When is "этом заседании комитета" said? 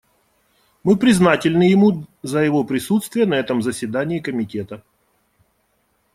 3.35-4.81